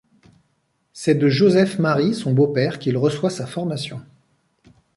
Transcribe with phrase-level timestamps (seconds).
[0.93, 4.01] C'est de Joseph Marie, son beau-père, qu'il reçoit sa formation.